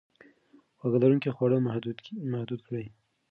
[0.77, 1.57] خواږه لرونکي خواړه
[2.31, 2.85] محدود کړئ.